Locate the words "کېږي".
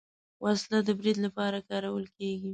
2.17-2.49